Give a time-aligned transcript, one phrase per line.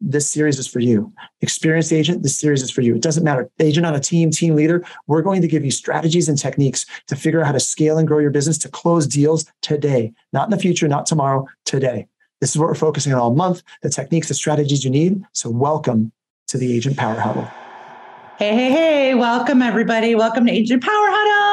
[0.00, 1.12] this series is for you.
[1.40, 2.94] Experienced agent, this series is for you.
[2.94, 3.50] It doesn't matter.
[3.58, 7.16] Agent on a team, team leader, we're going to give you strategies and techniques to
[7.16, 10.50] figure out how to scale and grow your business to close deals today, not in
[10.50, 12.06] the future, not tomorrow, today.
[12.40, 15.22] This is what we're focusing on all month the techniques, the strategies you need.
[15.32, 16.12] So, welcome
[16.48, 17.48] to the Agent Power Huddle.
[18.38, 20.14] Hey, hey, hey, welcome everybody.
[20.14, 21.47] Welcome to Agent Power Huddle.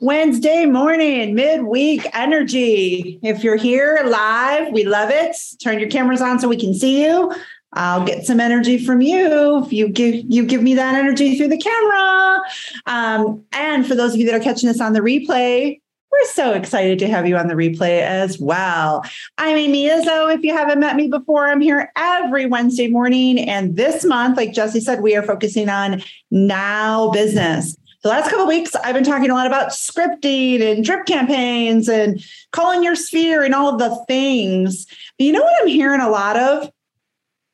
[0.00, 3.20] Wednesday morning, midweek energy.
[3.22, 5.36] If you're here live, we love it.
[5.62, 7.32] Turn your cameras on so we can see you.
[7.74, 11.48] I'll get some energy from you if you give you give me that energy through
[11.48, 12.42] the camera.
[12.86, 15.80] Um, and for those of you that are catching us on the replay,
[16.12, 19.02] we're so excited to have you on the replay as well.
[19.38, 20.34] I'm Amy Izzo.
[20.34, 23.38] If you haven't met me before, I'm here every Wednesday morning.
[23.38, 27.74] And this month, like Jesse said, we are focusing on now business.
[28.02, 32.22] The last couple weeks, I've been talking a lot about scripting and drip campaigns and
[32.50, 34.86] calling your sphere and all of the things.
[35.18, 36.68] But you know what I'm hearing a lot of?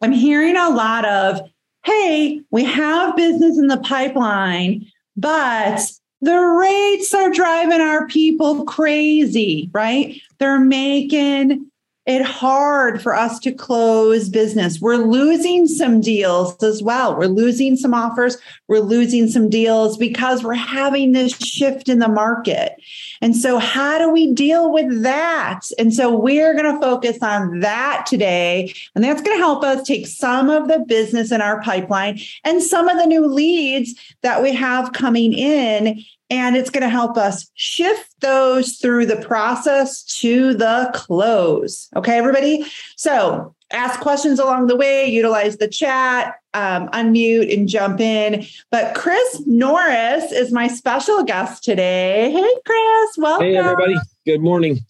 [0.00, 1.40] I'm hearing a lot of,
[1.84, 5.80] hey, we have business in the pipeline, but
[6.22, 10.18] the rates are driving our people crazy, right?
[10.38, 11.67] They're making
[12.08, 14.80] it hard for us to close business.
[14.80, 17.14] We're losing some deals as well.
[17.14, 18.38] We're losing some offers.
[18.66, 22.76] We're losing some deals because we're having this shift in the market.
[23.20, 25.60] And so, how do we deal with that?
[25.78, 28.72] And so, we're going to focus on that today.
[28.94, 32.62] And that's going to help us take some of the business in our pipeline and
[32.62, 37.16] some of the new leads that we have coming in and it's going to help
[37.16, 41.88] us shift those through the process to the close.
[41.96, 42.66] Okay, everybody?
[42.96, 48.44] So ask questions along the way, utilize the chat, um, unmute and jump in.
[48.70, 52.30] But Chris Norris is my special guest today.
[52.30, 53.46] Hey, Chris, welcome.
[53.46, 53.96] Hey, everybody.
[54.26, 54.80] Good morning.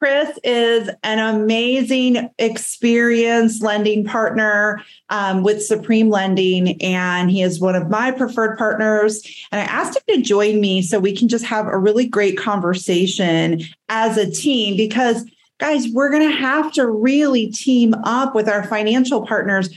[0.00, 7.74] Chris is an amazing experienced lending partner um, with Supreme Lending, and he is one
[7.74, 9.22] of my preferred partners.
[9.50, 12.38] And I asked him to join me so we can just have a really great
[12.38, 15.24] conversation as a team because,
[15.58, 19.68] guys, we're going to have to really team up with our financial partners.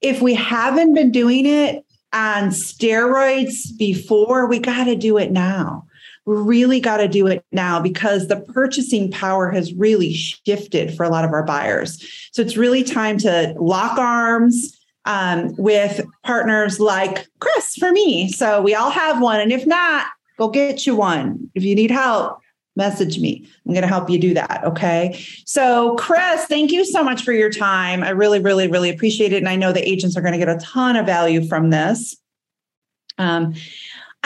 [0.00, 5.86] If we haven't been doing it on steroids before, we got to do it now
[6.26, 11.04] we really got to do it now because the purchasing power has really shifted for
[11.04, 12.02] a lot of our buyers.
[12.32, 18.30] So it's really time to lock arms um, with partners like Chris for me.
[18.32, 19.40] So we all have one.
[19.40, 20.06] And if not,
[20.38, 21.50] go get you one.
[21.54, 22.38] If you need help,
[22.76, 23.46] message me.
[23.66, 24.62] I'm going to help you do that.
[24.64, 25.22] Okay.
[25.44, 28.02] So, Chris, thank you so much for your time.
[28.02, 29.38] I really, really, really appreciate it.
[29.38, 32.16] And I know the agents are going to get a ton of value from this.
[33.18, 33.54] Um,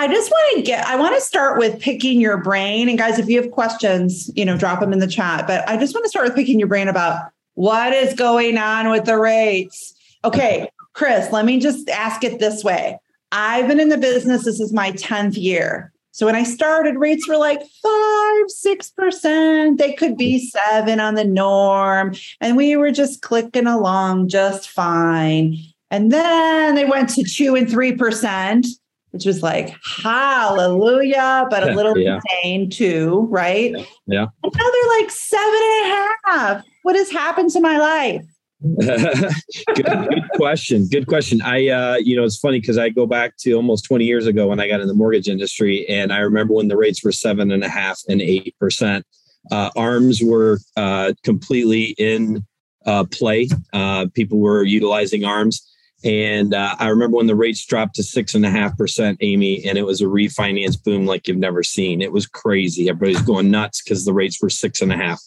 [0.01, 2.89] I just want to get, I want to start with picking your brain.
[2.89, 5.49] And guys, if you have questions, you know, drop them in the chat.
[5.49, 8.91] But I just want to start with picking your brain about what is going on
[8.91, 9.93] with the rates.
[10.25, 12.97] Okay, Chris, let me just ask it this way.
[13.33, 15.93] I've been in the business, this is my 10th year.
[16.13, 19.79] So when I started, rates were like five, six percent.
[19.79, 22.15] They could be seven on the norm.
[22.41, 25.57] And we were just clicking along just fine.
[25.91, 28.67] And then they went to two and three percent
[29.11, 32.21] which was like hallelujah, but a little yeah.
[32.43, 33.73] insane too, right?
[34.07, 34.27] Yeah.
[34.43, 36.65] And now they're like seven and a half.
[36.83, 38.25] What has happened to my life?
[38.81, 40.89] good, good, question.
[40.89, 41.41] Good question.
[41.43, 44.49] I, uh, you know, it's funny because I go back to almost 20 years ago
[44.49, 47.53] when I got in the mortgage industry, and I remember when the rates were seven
[47.53, 49.07] and a half and eight percent.
[49.53, 52.45] Uh, arms were uh, completely in
[52.85, 53.49] uh, play.
[53.73, 55.65] Uh, people were utilizing arms.
[56.05, 59.65] And uh, I remember when the rates dropped to six and a half percent, Amy,
[59.65, 62.01] and it was a refinance boom like you've never seen.
[62.01, 62.89] It was crazy.
[62.89, 65.21] Everybody's going nuts because the rates were six and a half.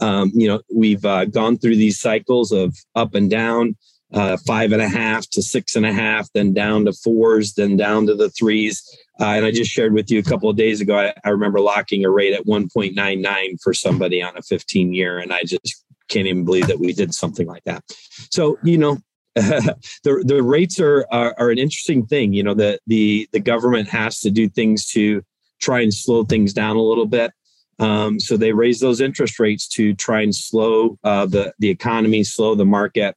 [0.00, 3.76] Um, you know, we've uh, gone through these cycles of up and down,
[4.12, 7.76] uh, five and a half to six and a half, then down to fours, then
[7.76, 8.82] down to the threes.
[9.20, 11.60] Uh, and I just shared with you a couple of days ago, I, I remember
[11.60, 15.18] locking a rate at 1.99 for somebody on a 15 year.
[15.18, 17.84] And I just can't even believe that we did something like that.
[18.30, 18.98] So, you know,
[19.34, 22.32] the the rates are, are, are an interesting thing.
[22.32, 25.22] You know, the the the government has to do things to
[25.60, 27.32] try and slow things down a little bit.
[27.78, 32.24] Um, so they raise those interest rates to try and slow uh, the the economy,
[32.24, 33.16] slow the market.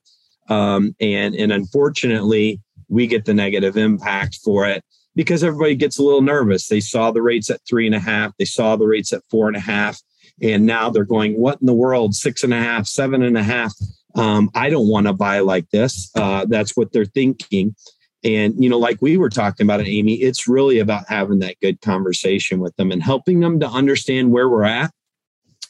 [0.49, 4.83] Um, and, and unfortunately, we get the negative impact for it
[5.15, 6.67] because everybody gets a little nervous.
[6.67, 9.47] They saw the rates at three and a half, they saw the rates at four
[9.47, 10.01] and a half,
[10.41, 12.15] and now they're going, What in the world?
[12.15, 13.73] Six and a half, seven and a half.
[14.15, 16.11] Um, I don't want to buy like this.
[16.15, 17.75] Uh, that's what they're thinking.
[18.23, 21.59] And, you know, like we were talking about it, Amy, it's really about having that
[21.61, 24.91] good conversation with them and helping them to understand where we're at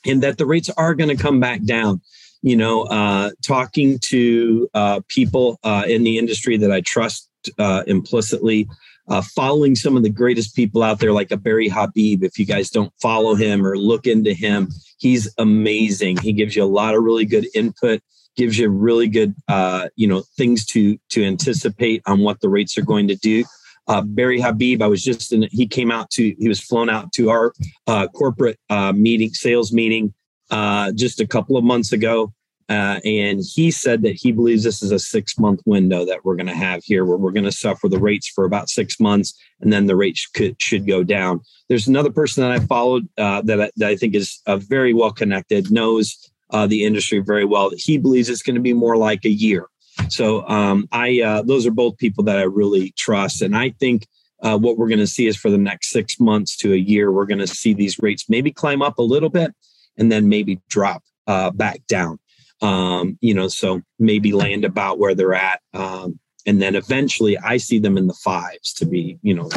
[0.05, 2.01] and that the rates are going to come back down.
[2.41, 7.83] You know, uh, talking to uh, people uh, in the industry that I trust uh,
[7.87, 8.67] implicitly,
[9.07, 12.21] uh, following some of the greatest people out there, like a Barry Habib.
[12.21, 16.17] If you guys don't follow him or look into him, he's amazing.
[16.17, 18.01] He gives you a lot of really good input
[18.35, 22.77] gives you really good uh, you know things to to anticipate on what the rates
[22.77, 23.43] are going to do
[23.87, 27.11] uh, Barry Habib, I was just in, he came out to, he was flown out
[27.13, 27.53] to our
[27.87, 30.13] uh, corporate uh, meeting, sales meeting
[30.51, 32.33] uh, just a couple of months ago.
[32.69, 36.35] Uh, and he said that he believes this is a six month window that we're
[36.35, 39.37] going to have here where we're going to suffer the rates for about six months
[39.59, 41.41] and then the rates could, should go down.
[41.67, 45.71] There's another person that I followed that, I, that I think is very well connected,
[45.71, 47.71] knows uh, the industry very well.
[47.75, 49.67] He believes it's going to be more like a year.
[50.09, 54.07] So um, I uh, those are both people that I really trust, and I think
[54.43, 57.11] uh, what we're going to see is for the next six months to a year,
[57.11, 59.53] we're going to see these rates maybe climb up a little bit
[59.97, 62.19] and then maybe drop uh, back down.
[62.61, 65.61] Um, you know, so maybe land about where they're at.
[65.73, 69.49] Um, and then eventually I see them in the fives to be, you know,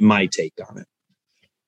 [0.00, 0.86] my take on it.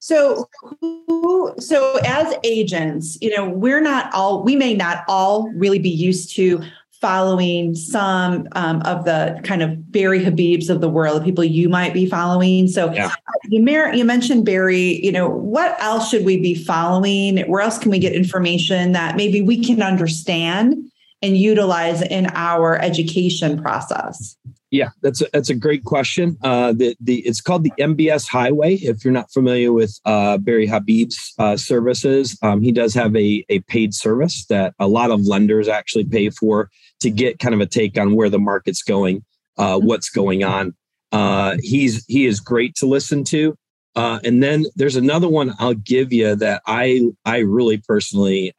[0.06, 5.81] So, who, so as agents, you know, we're not all, we may not all really
[5.81, 6.62] be used to
[7.00, 11.69] following some um, of the kind of Barry Habibs of the world, the people you
[11.69, 12.69] might be following.
[12.69, 13.11] So yeah.
[13.49, 17.38] you, mer- you mentioned Barry, you know, what else should we be following?
[17.49, 20.88] Where else can we get information that maybe we can understand
[21.20, 24.37] and utilize in our education process?
[24.71, 26.37] Yeah, that's a, that's a great question.
[26.43, 28.75] Uh, the the it's called the MBS Highway.
[28.75, 33.45] If you're not familiar with uh, Barry Habib's uh, services, um, he does have a
[33.49, 36.69] a paid service that a lot of lenders actually pay for
[37.01, 39.25] to get kind of a take on where the market's going,
[39.57, 40.75] uh, what's going on.
[41.13, 43.57] Uh, he's he is great to listen to.
[43.95, 48.53] Uh, and then there's another one I'll give you that I I really personally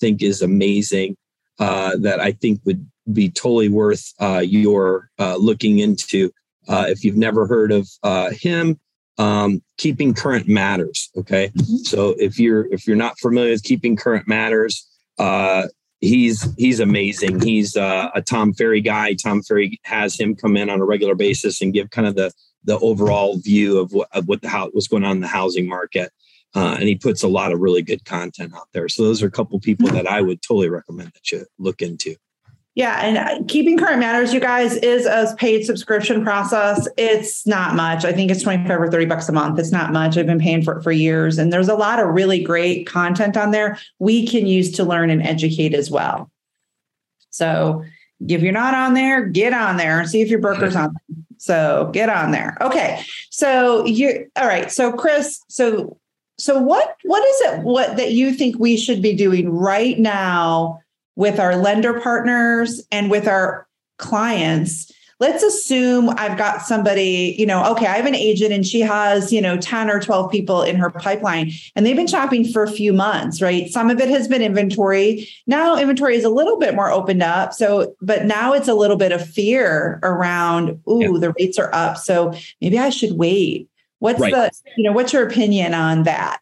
[0.00, 1.16] think is amazing.
[1.58, 6.30] that I think would be totally worth uh, your uh, looking into.
[6.68, 8.78] Uh, if you've never heard of uh, him,
[9.18, 11.10] um, keeping current matters.
[11.16, 11.76] Okay, mm-hmm.
[11.78, 14.86] so if you're if you're not familiar with keeping current matters,
[15.18, 15.66] uh,
[16.00, 17.40] he's he's amazing.
[17.40, 19.14] He's uh, a Tom Ferry guy.
[19.14, 22.32] Tom Ferry has him come in on a regular basis and give kind of the
[22.64, 25.66] the overall view of what of what the how what's going on in the housing
[25.66, 26.12] market.
[26.54, 28.86] Uh, and he puts a lot of really good content out there.
[28.86, 32.14] So those are a couple people that I would totally recommend that you look into.
[32.74, 36.88] Yeah, and uh, keeping current matters, you guys, is a paid subscription process.
[36.96, 38.06] It's not much.
[38.06, 39.58] I think it's 25 or 30 bucks a month.
[39.58, 40.16] It's not much.
[40.16, 41.36] I've been paying for it for years.
[41.36, 45.10] And there's a lot of really great content on there we can use to learn
[45.10, 46.30] and educate as well.
[47.28, 47.84] So
[48.26, 50.94] if you're not on there, get on there and see if your broker's on.
[51.36, 52.56] So get on there.
[52.60, 53.04] Okay.
[53.30, 54.70] So you all right.
[54.70, 55.98] So Chris, so
[56.38, 60.81] so what what is it what that you think we should be doing right now
[61.16, 63.66] with our lender partners and with our
[63.98, 64.92] clients
[65.22, 69.32] let's assume I've got somebody, you know, okay, I have an agent and she has,
[69.32, 72.70] you know, 10 or 12 people in her pipeline and they've been shopping for a
[72.70, 73.70] few months, right?
[73.70, 75.28] Some of it has been inventory.
[75.46, 77.52] Now inventory is a little bit more opened up.
[77.52, 81.18] So, but now it's a little bit of fear around, ooh, yeah.
[81.20, 81.98] the rates are up.
[81.98, 83.68] So maybe I should wait.
[84.00, 84.32] What's right.
[84.32, 86.40] the, you know, what's your opinion on that?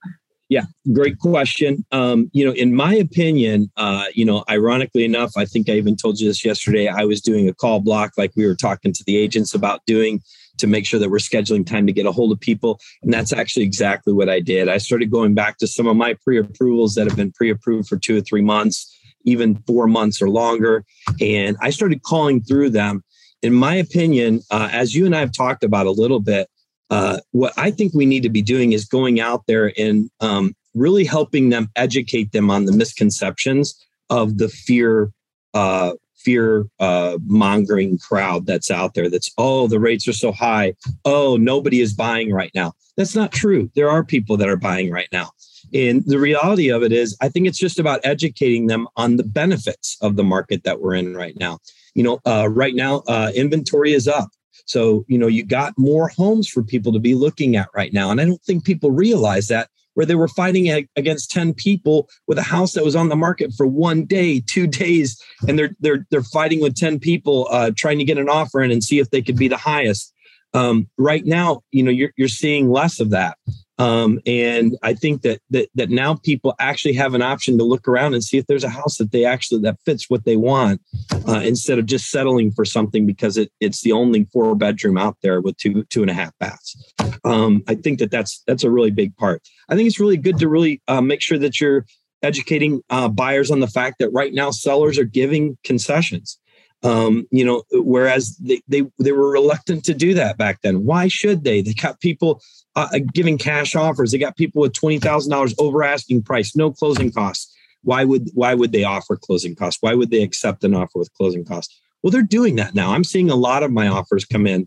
[0.51, 1.87] Yeah, great question.
[1.93, 5.95] Um, you know, in my opinion, uh, you know, ironically enough, I think I even
[5.95, 6.89] told you this yesterday.
[6.89, 10.21] I was doing a call block like we were talking to the agents about doing
[10.59, 12.81] to make sure that we're scheduling time to get a hold of people.
[13.01, 14.69] And that's actually exactly what I did.
[14.69, 17.89] I started going back to some of my pre approvals that have been pre approved
[17.89, 18.93] for two or three months,
[19.25, 20.85] even four months or longer.
[21.21, 23.05] And I started calling through them.
[23.43, 26.51] In my opinion, uh, as you and I have talked about a little bit,
[26.91, 30.55] uh, what I think we need to be doing is going out there and um,
[30.75, 33.75] really helping them educate them on the misconceptions
[34.11, 35.13] of the fear
[35.55, 40.75] uh, fear uh, mongering crowd that's out there that's oh the rates are so high.
[41.05, 42.73] Oh nobody is buying right now.
[42.97, 43.71] That's not true.
[43.75, 45.31] There are people that are buying right now.
[45.73, 49.25] And the reality of it is i think it's just about educating them on the
[49.25, 51.59] benefits of the market that we're in right now.
[51.95, 54.31] You know uh, right now uh, inventory is up
[54.67, 58.11] so, you know, you got more homes for people to be looking at right now.
[58.11, 62.39] And I don't think people realize that where they were fighting against 10 people with
[62.39, 66.07] a house that was on the market for one day, two days, and they're they're
[66.11, 69.11] they're fighting with 10 people uh, trying to get an offer in and see if
[69.11, 70.13] they could be the highest.
[70.53, 73.37] Um, right now, you know, you're you're seeing less of that.
[73.81, 77.89] Um, and I think that, that that now people actually have an option to look
[77.89, 80.83] around and see if there's a house that they actually that fits what they want,
[81.27, 85.17] uh, instead of just settling for something because it, it's the only four bedroom out
[85.23, 86.77] there with two two and a half baths.
[87.25, 89.43] Um, I think that that's that's a really big part.
[89.71, 91.87] I think it's really good to really uh, make sure that you're
[92.23, 96.39] educating uh, buyers on the fact that right now sellers are giving concessions.
[96.83, 100.85] Um, you know, whereas they, they they were reluctant to do that back then.
[100.85, 101.61] Why should they?
[101.61, 102.41] They got people
[102.75, 104.13] uh, uh, giving cash offers.
[104.13, 107.55] They got people with twenty thousand dollars over asking price, no closing costs.
[107.83, 109.83] Why would why would they offer closing costs?
[109.83, 111.79] Why would they accept an offer with closing costs?
[112.03, 112.93] Well, they're doing that now.
[112.93, 114.67] I'm seeing a lot of my offers come in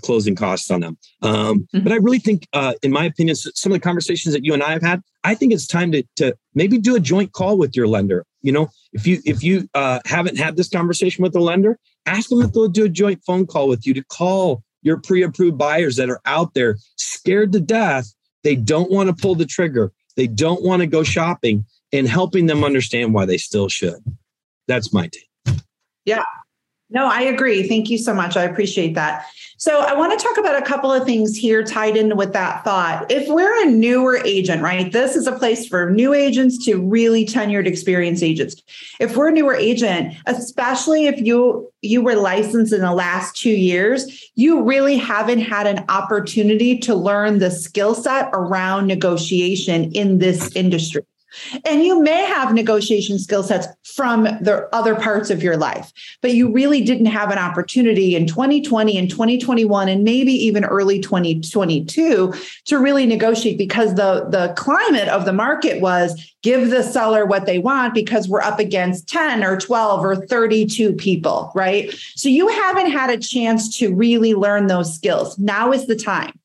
[0.00, 0.98] closing costs on them.
[1.22, 1.80] Um, mm-hmm.
[1.84, 4.62] But I really think, uh, in my opinion, some of the conversations that you and
[4.62, 7.76] I have had, I think it's time to to maybe do a joint call with
[7.76, 8.24] your lender.
[8.42, 12.30] You know, if you if you uh, haven't had this conversation with the lender, ask
[12.30, 15.96] them if they'll do a joint phone call with you to call your pre-approved buyers
[15.96, 18.12] that are out there scared to death.
[18.42, 19.92] They don't want to pull the trigger.
[20.16, 24.02] They don't want to go shopping and helping them understand why they still should.
[24.68, 25.60] That's my take.
[26.04, 26.24] Yeah.
[26.92, 27.68] No, I agree.
[27.68, 28.36] Thank you so much.
[28.36, 29.26] I appreciate that.
[29.58, 32.64] So, I want to talk about a couple of things here tied in with that
[32.64, 33.10] thought.
[33.10, 37.26] If we're a newer agent, right, this is a place for new agents to really
[37.26, 38.56] tenured experienced agents.
[38.98, 43.50] If we're a newer agent, especially if you you were licensed in the last 2
[43.50, 50.18] years, you really haven't had an opportunity to learn the skill set around negotiation in
[50.18, 51.02] this industry.
[51.64, 56.34] And you may have negotiation skill sets from the other parts of your life, but
[56.34, 62.34] you really didn't have an opportunity in 2020 and 2021 and maybe even early 2022
[62.64, 67.46] to really negotiate because the, the climate of the market was give the seller what
[67.46, 71.94] they want because we're up against 10 or 12 or 32 people, right?
[72.14, 75.38] So you haven't had a chance to really learn those skills.
[75.38, 76.38] Now is the time.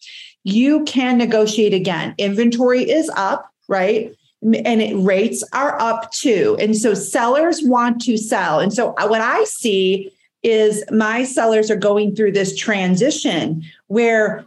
[0.43, 2.13] You can negotiate again.
[2.17, 4.13] Inventory is up, right?
[4.45, 6.55] And it, rates are up too.
[6.59, 8.59] And so sellers want to sell.
[8.59, 10.11] And so what I see
[10.43, 14.45] is my sellers are going through this transition where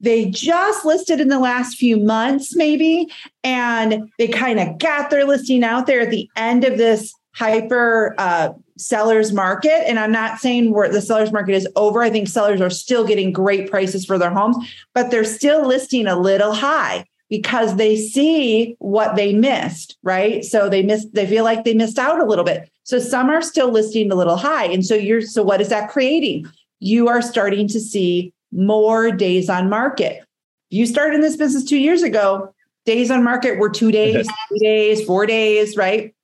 [0.00, 3.10] they just listed in the last few months, maybe,
[3.44, 8.14] and they kind of got their listing out there at the end of this hyper
[8.18, 9.88] uh, sellers market.
[9.88, 12.02] And I'm not saying where the sellers market is over.
[12.02, 14.56] I think sellers are still getting great prices for their homes,
[14.92, 20.44] but they're still listing a little high because they see what they missed, right?
[20.44, 22.70] So they missed, they feel like they missed out a little bit.
[22.84, 24.66] So some are still listing a little high.
[24.66, 26.46] And so you're, so what is that creating?
[26.78, 30.24] You are starting to see more days on market.
[30.70, 32.54] You started in this business two years ago,
[32.84, 36.14] days on market were two days, three days, four days, right?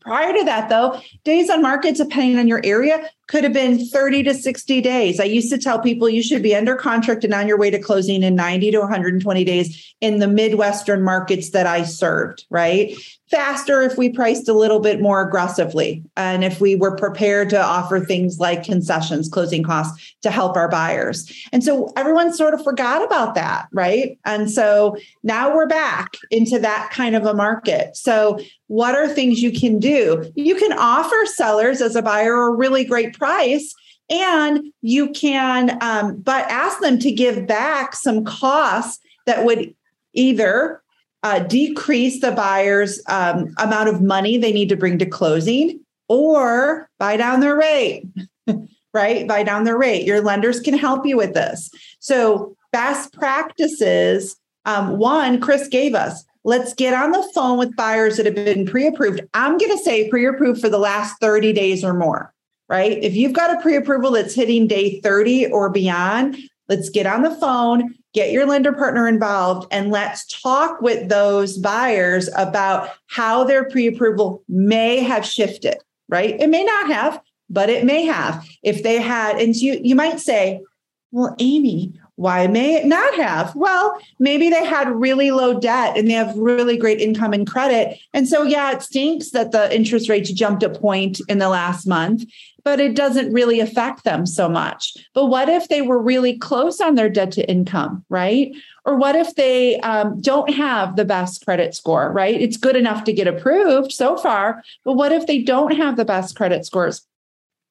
[0.00, 4.22] Prior to that, though, days on market, depending on your area, could have been 30
[4.24, 5.18] to 60 days.
[5.18, 7.78] I used to tell people you should be under contract and on your way to
[7.78, 12.94] closing in 90 to 120 days in the Midwestern markets that I served, right?
[13.30, 17.60] Faster if we priced a little bit more aggressively and if we were prepared to
[17.60, 21.32] offer things like concessions, closing costs to help our buyers.
[21.50, 24.18] And so everyone sort of forgot about that, right?
[24.26, 27.96] And so now we're back into that kind of a market.
[27.96, 28.38] So,
[28.68, 30.32] what are things you can do?
[30.36, 33.74] You can offer sellers as a buyer a really great price
[34.10, 39.74] and you can um, but ask them to give back some costs that would
[40.12, 40.82] either
[41.22, 46.88] uh, decrease the buyer's um, amount of money they need to bring to closing or
[46.98, 48.04] buy down their rate
[48.94, 49.26] right?
[49.26, 50.06] Buy down their rate.
[50.06, 51.68] Your lenders can help you with this.
[51.98, 58.16] So best practices um, one chris gave us let's get on the phone with buyers
[58.16, 59.20] that have been pre-approved.
[59.32, 62.33] I'm going to say pre-approved for the last 30 days or more
[62.68, 63.02] right?
[63.02, 66.36] If you've got a pre approval that's hitting day 30 or beyond,
[66.68, 71.58] let's get on the phone, get your lender partner involved, and let's talk with those
[71.58, 75.76] buyers about how their pre approval may have shifted,
[76.08, 76.40] right?
[76.40, 78.46] It may not have, but it may have.
[78.62, 80.62] If they had, and you, you might say,
[81.10, 83.54] well, Amy, why may it not have?
[83.56, 87.98] Well, maybe they had really low debt and they have really great income and credit.
[88.12, 91.86] And so, yeah, it stinks that the interest rates jumped a point in the last
[91.86, 92.24] month
[92.64, 94.96] but it doesn't really affect them so much.
[95.12, 98.52] But what if they were really close on their debt to income, right?
[98.86, 102.40] Or what if they um, don't have the best credit score, right?
[102.40, 106.04] It's good enough to get approved so far, but what if they don't have the
[106.04, 107.06] best credit scores?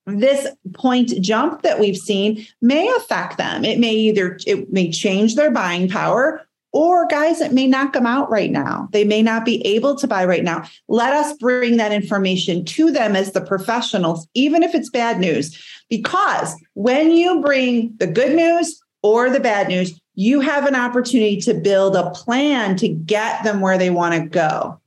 [0.05, 3.63] This point jump that we've seen may affect them.
[3.63, 8.07] It may either it may change their buying power or guys it may not come
[8.07, 8.89] out right now.
[8.91, 10.67] They may not be able to buy right now.
[10.88, 15.57] Let us bring that information to them as the professionals, even if it's bad news.
[15.89, 21.39] Because when you bring the good news or the bad news, you have an opportunity
[21.41, 24.79] to build a plan to get them where they want to go.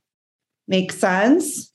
[0.67, 1.71] Make sense?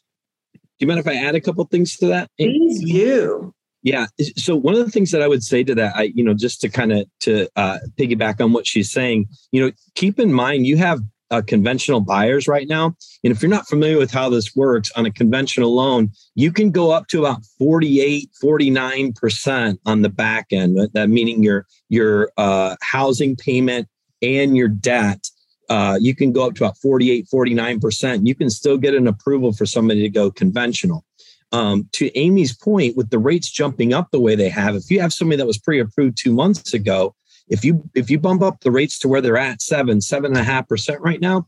[0.82, 2.28] Do you mind if I add a couple things to that?
[2.36, 3.54] Please do.
[3.84, 4.06] Yeah.
[4.36, 6.60] So one of the things that I would say to that, I, you know, just
[6.62, 10.66] to kind of to uh, piggyback on what she's saying, you know, keep in mind
[10.66, 10.98] you have
[11.30, 15.06] uh, conventional buyers right now, and if you're not familiar with how this works on
[15.06, 20.48] a conventional loan, you can go up to about 48, 49 percent on the back
[20.50, 20.76] end.
[20.94, 23.86] That meaning your your uh, housing payment
[24.20, 25.28] and your debt.
[25.68, 28.26] Uh, you can go up to about 48, 49%.
[28.26, 31.04] You can still get an approval for somebody to go conventional
[31.52, 35.00] um, to Amy's point, with the rates jumping up the way they have, if you
[35.00, 37.14] have somebody that was pre-approved two months ago,
[37.48, 40.40] if you if you bump up the rates to where they're at seven, seven and
[40.40, 41.46] a half percent right now,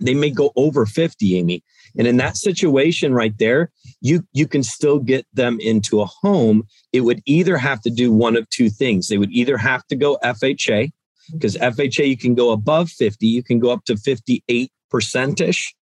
[0.00, 1.62] they may go over 50, Amy.
[1.96, 3.70] And in that situation right there,
[4.00, 6.66] you you can still get them into a home.
[6.92, 9.08] It would either have to do one of two things.
[9.08, 10.90] They would either have to go FHA,
[11.32, 15.72] because FHA you can go above 50, you can go up to 58 percentish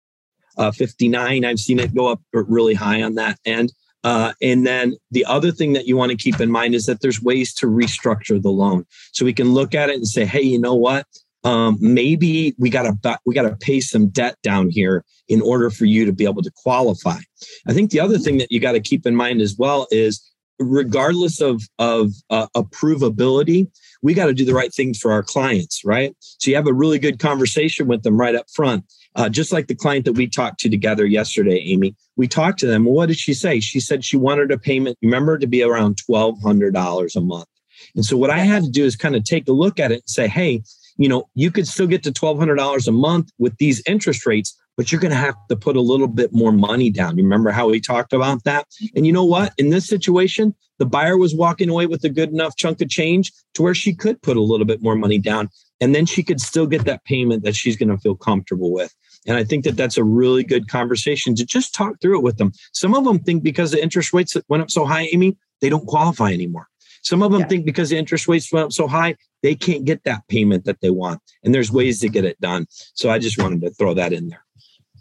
[0.57, 1.45] uh, 59.
[1.45, 3.71] I've seen it go up really high on that end.
[4.03, 7.01] Uh, and then the other thing that you want to keep in mind is that
[7.01, 8.85] there's ways to restructure the loan.
[9.13, 11.07] So we can look at it and say, hey, you know what?
[11.45, 15.69] Um, maybe we got to we got to pay some debt down here in order
[15.69, 17.19] for you to be able to qualify.
[17.67, 20.21] I think the other thing that you got to keep in mind as well is,
[20.59, 23.67] regardless of of uh, approvability,
[24.01, 26.15] we got to do the right things for our clients, right?
[26.19, 28.85] So you have a really good conversation with them right up front.
[29.15, 32.67] Uh, just like the client that we talked to together yesterday, Amy, we talked to
[32.67, 32.85] them.
[32.85, 33.59] what did she say?
[33.59, 37.45] She said she wanted a payment, remember, to be around $1,200 a month.
[37.95, 40.01] And so what I had to do is kind of take a look at it
[40.01, 40.63] and say, hey,
[40.97, 44.91] you know, you could still get to $1,200 a month with these interest rates, but
[44.91, 47.17] you're going to have to put a little bit more money down.
[47.17, 48.67] You remember how we talked about that?
[48.95, 49.53] And you know what?
[49.57, 53.31] In this situation, the buyer was walking away with a good enough chunk of change
[53.53, 56.39] to where she could put a little bit more money down and then she could
[56.39, 58.93] still get that payment that she's going to feel comfortable with.
[59.25, 62.37] And I think that that's a really good conversation to just talk through it with
[62.37, 62.51] them.
[62.73, 65.85] Some of them think because the interest rates went up so high, Amy, they don't
[65.87, 66.67] qualify anymore.
[67.03, 67.47] Some of them yeah.
[67.47, 70.79] think because the interest rates went up so high, they can't get that payment that
[70.81, 71.21] they want.
[71.43, 72.65] And there's ways to get it done.
[72.93, 74.43] So I just wanted to throw that in there.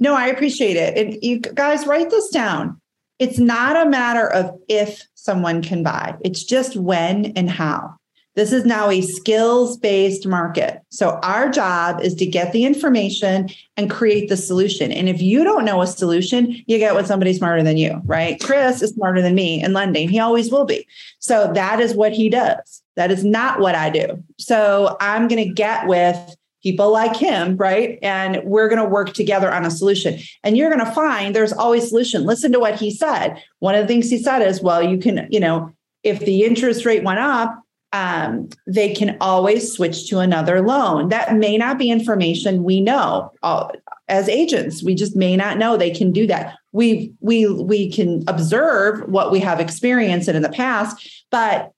[0.01, 0.97] No, I appreciate it.
[0.97, 2.81] And you guys write this down.
[3.19, 7.95] It's not a matter of if someone can buy, it's just when and how.
[8.35, 10.81] This is now a skills based market.
[10.89, 14.91] So our job is to get the information and create the solution.
[14.91, 18.41] And if you don't know a solution, you get with somebody smarter than you, right?
[18.41, 20.09] Chris is smarter than me in lending.
[20.09, 20.87] He always will be.
[21.19, 22.83] So that is what he does.
[22.97, 24.23] That is not what I do.
[24.39, 27.99] So I'm going to get with people like him, right?
[28.03, 30.19] And we're going to work together on a solution.
[30.45, 32.25] And you're going to find there's always solution.
[32.25, 33.43] Listen to what he said.
[33.59, 35.73] One of the things he said is, well, you can, you know,
[36.03, 37.59] if the interest rate went up,
[37.93, 41.11] um, they can always switch to another loan.
[41.11, 43.69] That may not be information we know uh,
[44.09, 44.83] as agents.
[44.83, 46.57] We just may not know they can do that.
[46.73, 51.73] We we we can observe what we have experienced in, in the past, but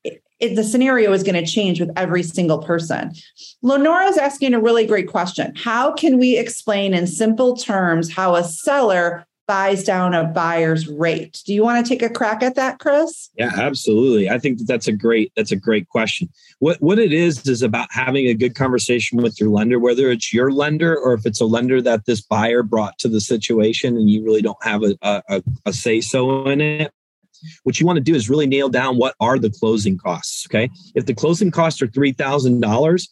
[0.45, 3.13] it, the scenario is going to change with every single person.
[3.63, 5.55] Lenora is asking a really great question.
[5.57, 11.43] How can we explain in simple terms how a seller buys down a buyer's rate.
[11.45, 13.31] Do you want to take a crack at that, Chris?
[13.37, 14.31] Yeah, absolutely.
[14.31, 16.29] I think that that's a great that's a great question.
[16.61, 20.33] What what it is is about having a good conversation with your lender, whether it's
[20.33, 24.09] your lender or if it's a lender that this buyer brought to the situation and
[24.09, 26.93] you really don't have a, a, a say so in it.
[27.65, 30.47] What you want to do is really nail down what are the closing costs.
[30.49, 33.09] Okay, if the closing costs are three thousand um, dollars,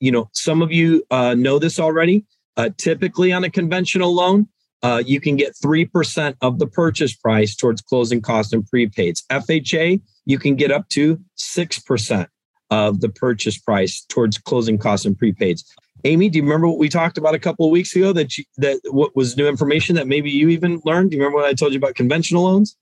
[0.00, 2.24] you know some of you uh, know this already.
[2.56, 4.46] Uh, typically on a conventional loan,
[4.82, 9.22] uh, you can get 3% of the purchase price towards closing costs and prepaids.
[9.30, 12.26] FHA, you can get up to 6%
[12.70, 15.64] of the purchase price towards closing costs and prepaids.
[16.04, 18.44] Amy, do you remember what we talked about a couple of weeks ago that you,
[18.56, 21.10] that what was new information that maybe you even learned?
[21.10, 22.76] Do you remember what I told you about conventional loans?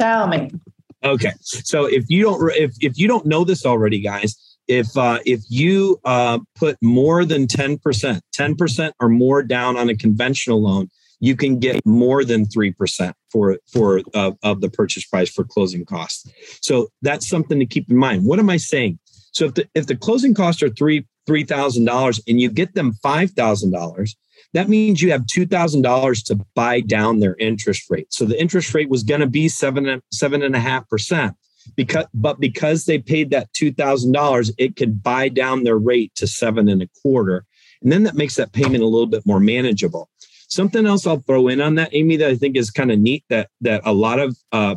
[0.00, 0.50] Tell me.
[1.04, 1.32] Okay.
[1.40, 4.36] So if you don't if if you don't know this already guys,
[4.66, 9.96] if uh, if you uh, put more than 10%, 10% or more down on a
[9.96, 15.28] conventional loan, you can get more than 3% for for uh, of the purchase price
[15.28, 16.30] for closing costs.
[16.62, 18.24] So that's something to keep in mind.
[18.24, 18.98] What am I saying?
[19.32, 22.74] So if the if the closing costs are three three thousand dollars and you get
[22.74, 24.16] them five thousand dollars,
[24.54, 28.12] that means you have two thousand dollars to buy down their interest rate.
[28.12, 31.36] So the interest rate was going to be seven seven and a half percent.
[31.76, 36.12] because but because they paid that two thousand dollars, it could buy down their rate
[36.16, 37.44] to seven and a quarter,
[37.82, 40.08] and then that makes that payment a little bit more manageable.
[40.48, 43.24] Something else I'll throw in on that, Amy, that I think is kind of neat
[43.28, 44.76] that that a lot of uh,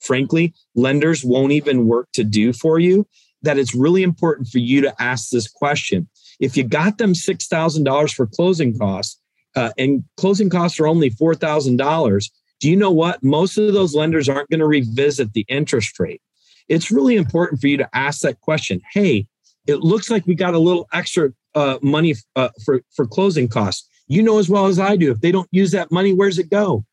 [0.00, 3.06] frankly lenders won't even work to do for you.
[3.42, 6.08] That it's really important for you to ask this question.
[6.40, 9.20] If you got them six thousand dollars for closing costs,
[9.54, 13.22] uh, and closing costs are only four thousand dollars, do you know what?
[13.22, 16.22] Most of those lenders aren't going to revisit the interest rate.
[16.68, 18.80] It's really important for you to ask that question.
[18.92, 19.26] Hey,
[19.66, 23.86] it looks like we got a little extra uh, money uh, for for closing costs
[24.10, 26.50] you know as well as I do, if they don't use that money, where's it
[26.50, 26.84] go?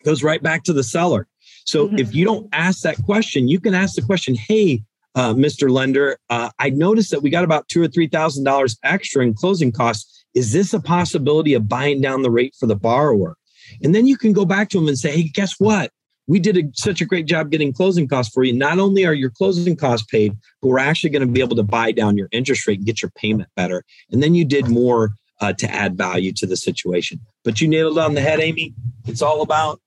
[0.00, 1.28] It goes right back to the seller.
[1.66, 1.98] So mm-hmm.
[1.98, 4.82] if you don't ask that question, you can ask the question, hey,
[5.14, 5.70] uh, Mr.
[5.70, 9.34] Lender, uh, I noticed that we got about two or three thousand dollars extra in
[9.34, 10.24] closing costs.
[10.34, 13.36] Is this a possibility of buying down the rate for the borrower?
[13.82, 15.90] And then you can go back to them and say, hey, guess what?
[16.26, 18.52] We did a, such a great job getting closing costs for you.
[18.52, 21.62] Not only are your closing costs paid, but we're actually going to be able to
[21.62, 23.82] buy down your interest rate and get your payment better.
[24.10, 27.20] And then you did more uh, to add value to the situation.
[27.44, 28.74] But you nailed it on the head, Amy.
[29.06, 29.80] It's all about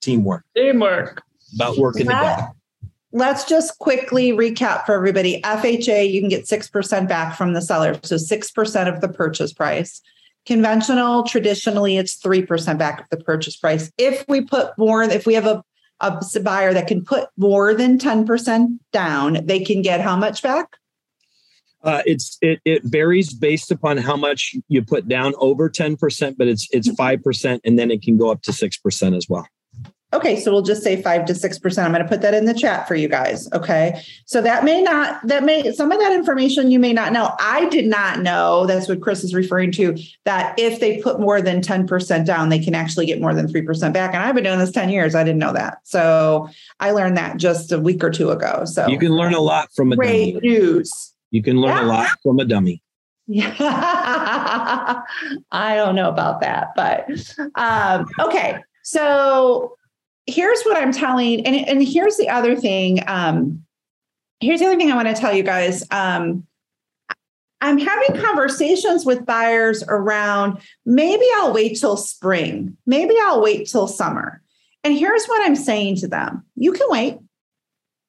[0.00, 0.44] teamwork.
[0.56, 1.22] Teamwork.
[1.54, 2.48] About working together.
[3.12, 5.40] Let's just quickly recap for everybody.
[5.42, 7.98] FHA, you can get 6% back from the seller.
[8.02, 10.00] So 6% of the purchase price.
[10.46, 13.92] Conventional, traditionally, it's 3% back of the purchase price.
[13.98, 15.62] If we put more, if we have a,
[16.00, 20.76] a buyer that can put more than 10% down, they can get how much back?
[21.84, 26.46] Uh, it's it, it varies based upon how much you put down over 10%, but
[26.46, 29.46] it's it's 5% and then it can go up to 6% as well.
[30.12, 31.86] Okay, so we'll just say five to six percent.
[31.86, 33.50] I'm going to put that in the chat for you guys.
[33.52, 37.34] Okay, so that may not that may some of that information you may not know.
[37.40, 38.66] I did not know.
[38.66, 39.96] That's what Chris is referring to.
[40.24, 43.48] That if they put more than ten percent down, they can actually get more than
[43.48, 44.12] three percent back.
[44.14, 45.14] And I've been doing this ten years.
[45.14, 45.78] I didn't know that.
[45.84, 46.48] So
[46.78, 48.64] I learned that just a week or two ago.
[48.66, 50.48] So you can learn a lot from a great dummy.
[50.48, 51.14] news.
[51.30, 51.84] You can learn yeah.
[51.84, 52.82] a lot from a dummy.
[53.28, 53.54] Yeah,
[55.52, 57.06] I don't know about that, but
[57.54, 58.58] um, okay.
[58.82, 59.76] So
[60.26, 63.00] here's what I'm telling, and, and here's the other thing.
[63.06, 63.64] Um,
[64.40, 65.86] here's the other thing I want to tell you guys.
[65.90, 66.46] Um,
[67.60, 73.86] I'm having conversations with buyers around maybe I'll wait till spring, maybe I'll wait till
[73.86, 74.42] summer.
[74.84, 77.18] And here's what I'm saying to them you can wait.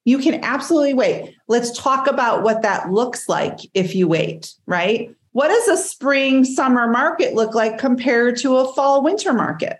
[0.04, 1.34] You can absolutely wait.
[1.48, 5.14] Let's talk about what that looks like if you wait, right?
[5.32, 9.78] What does a spring summer market look like compared to a fall winter market?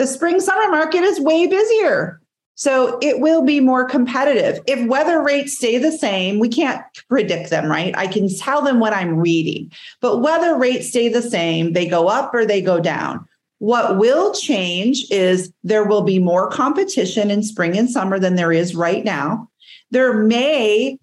[0.00, 2.22] The spring summer market is way busier.
[2.54, 4.58] So it will be more competitive.
[4.66, 7.94] If whether rates stay the same, we can't predict them, right?
[7.94, 9.70] I can tell them what I'm reading.
[10.00, 13.28] But whether rates stay the same, they go up or they go down.
[13.58, 18.52] What will change is there will be more competition in spring and summer than there
[18.52, 19.50] is right now.
[19.90, 20.98] There may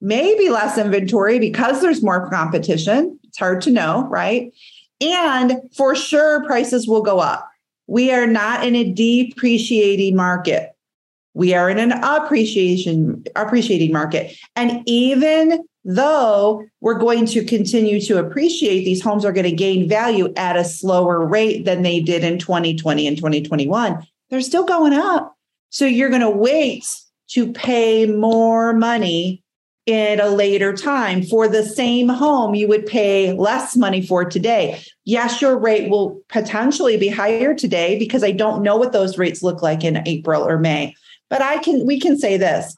[0.00, 3.20] may be less inventory because there's more competition.
[3.24, 4.50] It's hard to know, right?
[5.02, 7.50] And for sure prices will go up.
[7.86, 10.70] We are not in a depreciating market.
[11.34, 14.36] We are in an appreciation appreciating market.
[14.56, 19.88] And even though we're going to continue to appreciate these homes are going to gain
[19.88, 24.94] value at a slower rate than they did in 2020 and 2021 they're still going
[24.94, 25.36] up
[25.68, 26.86] so you're going to wait
[27.28, 29.43] to pay more money
[29.88, 34.82] at a later time for the same home you would pay less money for today
[35.04, 39.42] yes your rate will potentially be higher today because i don't know what those rates
[39.42, 40.94] look like in april or may
[41.28, 42.74] but i can we can say this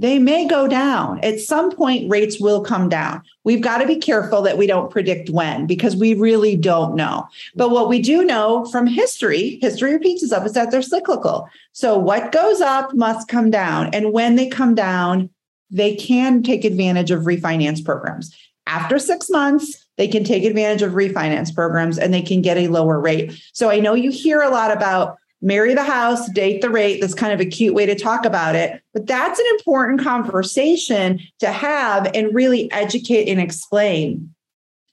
[0.00, 1.20] they may go down.
[1.20, 3.22] At some point, rates will come down.
[3.44, 7.28] We've got to be careful that we don't predict when because we really don't know.
[7.54, 11.50] But what we do know from history, history repeats itself, is that they're cyclical.
[11.72, 13.92] So what goes up must come down.
[13.92, 15.28] And when they come down,
[15.70, 18.34] they can take advantage of refinance programs.
[18.66, 22.68] After six months, they can take advantage of refinance programs and they can get a
[22.68, 23.40] lower rate.
[23.52, 27.00] So I know you hear a lot about marry the house, date the rate.
[27.00, 28.82] That's kind of a cute way to talk about it.
[28.92, 34.34] But that's an important conversation to have and really educate and explain.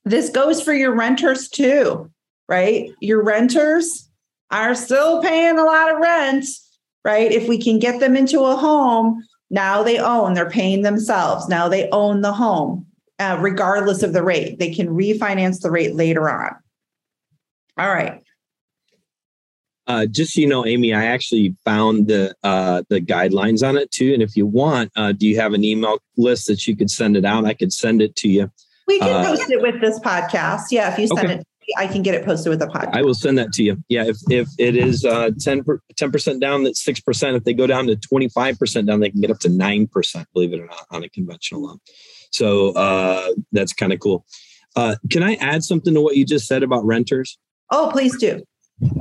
[0.06, 2.10] This goes for your renters too,
[2.48, 2.90] right?
[3.02, 4.10] Your renters
[4.52, 6.46] are still paying a lot of rent,
[7.04, 7.32] right?
[7.32, 11.48] If we can get them into a home, now they own, they're paying themselves.
[11.48, 12.86] Now they own the home,
[13.20, 14.60] uh, regardless of the rate.
[14.60, 16.56] They can refinance the rate later on.
[17.78, 18.22] All right.
[19.88, 23.90] Uh, just so you know, Amy, I actually found the uh, the guidelines on it
[23.90, 24.14] too.
[24.14, 27.16] And if you want, uh, do you have an email list that you could send
[27.16, 27.46] it out?
[27.46, 28.52] I could send it to you.
[28.86, 30.64] We can uh, post it with this podcast.
[30.72, 31.34] Yeah, if you send okay.
[31.36, 31.48] it.
[31.78, 32.96] I can get it posted with the podcast.
[32.96, 33.84] I will send that to you.
[33.90, 35.64] Yeah, if if it is uh, 10
[36.12, 37.36] percent down, that's six percent.
[37.36, 39.88] If they go down to twenty five percent down, they can get up to nine
[39.88, 40.28] percent.
[40.34, 41.80] Believe it or not, on a conventional loan.
[42.32, 44.26] So uh, that's kind of cool.
[44.76, 47.38] Uh, can I add something to what you just said about renters?
[47.72, 48.44] Oh, please do.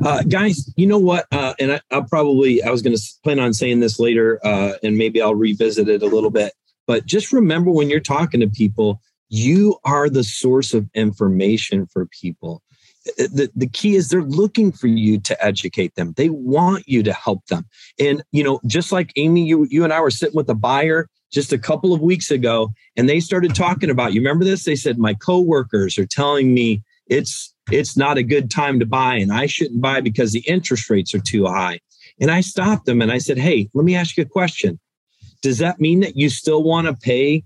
[0.05, 1.27] Uh, guys, you know what?
[1.31, 4.73] Uh, and I, will probably, I was going to plan on saying this later, uh,
[4.83, 6.55] and maybe I'll revisit it a little bit.
[6.87, 12.07] But just remember when you're talking to people, you are the source of information for
[12.07, 12.63] people.
[13.17, 16.13] The, the key is they're looking for you to educate them.
[16.17, 17.67] They want you to help them.
[18.01, 21.09] And, you know, just like Amy, you, you and I were sitting with a buyer
[21.33, 24.65] just a couple of weeks ago, and they started talking about, you remember this?
[24.65, 29.17] They said, my coworkers are telling me it's it's not a good time to buy
[29.17, 31.81] and I shouldn't buy because the interest rates are too high.
[32.21, 34.79] And I stopped them and I said, Hey, let me ask you a question.
[35.43, 37.45] Does that mean that you still want to pay?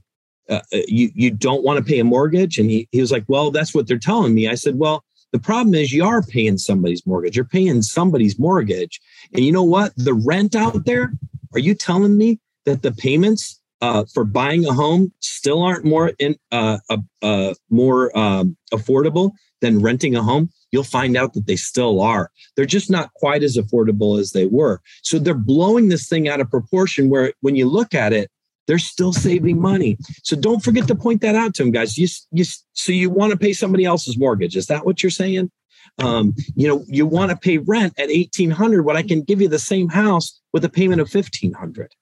[0.51, 2.59] Uh, uh, you, you don't want to pay a mortgage?
[2.59, 4.49] And he, he was like, Well, that's what they're telling me.
[4.49, 7.37] I said, Well, the problem is you are paying somebody's mortgage.
[7.37, 9.01] You're paying somebody's mortgage.
[9.33, 9.93] And you know what?
[9.97, 11.13] The rent out there,
[11.55, 16.13] are you telling me that the payments uh, for buying a home still aren't more
[16.19, 16.79] in, uh,
[17.23, 22.31] uh, more um, affordable than renting a home, you'll find out that they still are.
[22.57, 24.81] They're just not quite as affordable as they were.
[25.03, 28.31] So they're blowing this thing out of proportion where when you look at it,
[28.71, 29.99] they're still saving money.
[30.23, 31.99] So don't forget to point that out to them, guys.
[31.99, 34.57] You, you, so you want to pay somebody else's mortgage.
[34.57, 35.51] Is that what you're saying?
[35.99, 39.49] Um, you know, you want to pay rent at 1800 when I can give you
[39.49, 41.93] the same house with a payment of 1500.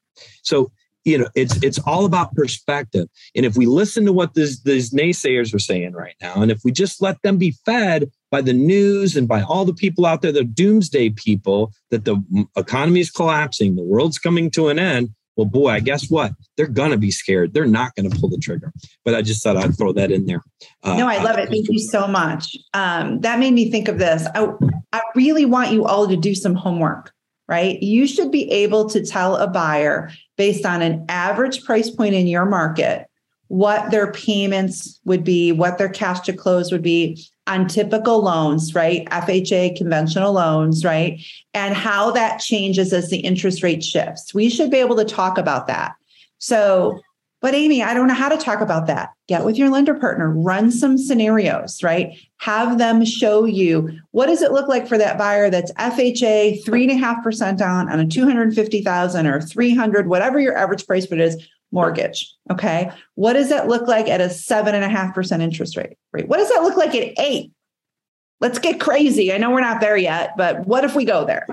[0.43, 0.71] So
[1.05, 4.91] you know it's it's all about perspective and if we listen to what this, these
[4.91, 8.53] naysayers are saying right now and if we just let them be fed by the
[8.53, 12.21] news and by all the people out there the doomsday people that the
[12.57, 16.33] economy is collapsing the world's coming to an end well boy i guess what?
[16.57, 17.55] They're gonna be scared.
[17.55, 18.73] They're not gonna pull the trigger.
[19.05, 20.43] But i just thought i'd throw that in there.
[20.83, 21.49] Uh, no i love it.
[21.49, 22.55] Thank you so much.
[22.75, 24.27] Um, that made me think of this.
[24.35, 24.49] I,
[24.93, 27.15] I really want you all to do some homework
[27.49, 27.83] right?
[27.83, 32.27] You should be able to tell a buyer based on an average price point in
[32.27, 33.07] your market
[33.49, 38.75] what their payments would be, what their cash to close would be on typical loans,
[38.75, 39.07] right?
[39.07, 41.21] FHA conventional loans, right?
[41.55, 44.35] And how that changes as the interest rate shifts.
[44.35, 45.95] We should be able to talk about that.
[46.39, 47.01] So
[47.41, 49.11] but Amy, I don't know how to talk about that.
[49.29, 52.19] Get with your lender partner, run some scenarios, right?
[52.39, 56.83] Have them show you what does it look like for that buyer that's FHA three
[56.83, 61.21] and a half percent on on a 250,000 or 300, whatever your average price but
[61.21, 62.35] is mortgage.
[62.51, 62.91] Okay.
[63.15, 65.97] What does that look like at a seven and a half percent interest rate?
[66.13, 66.29] Right.
[66.29, 67.53] What does that look like at eight?
[68.41, 69.33] Let's get crazy.
[69.33, 71.47] I know we're not there yet, but what if we go there?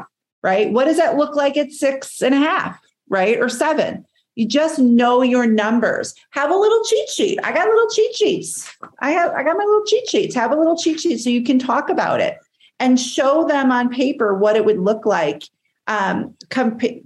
[0.43, 0.71] Right.
[0.71, 2.79] What does that look like at six and a half?
[3.09, 3.39] Right.
[3.39, 4.05] Or seven?
[4.35, 6.13] You just know your numbers.
[6.31, 7.39] Have a little cheat sheet.
[7.43, 8.71] I got little cheat sheets.
[8.99, 10.35] I have I got my little cheat sheets.
[10.35, 12.37] Have a little cheat sheet so you can talk about it
[12.79, 15.43] and show them on paper what it would look like.
[15.87, 17.03] Um, compa-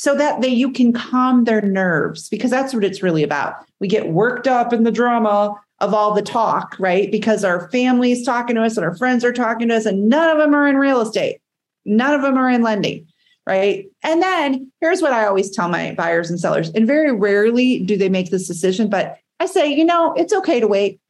[0.00, 3.56] so that they, you can calm their nerves because that's what it's really about.
[3.80, 7.12] We get worked up in the drama of all the talk, right?
[7.12, 10.30] Because our family's talking to us and our friends are talking to us, and none
[10.30, 11.42] of them are in real estate.
[11.84, 13.06] None of them are in lending
[13.46, 13.86] right?
[14.04, 17.96] And then here's what I always tell my buyers and sellers, and very rarely do
[17.96, 21.00] they make this decision, but I say, you know, it's okay to wait.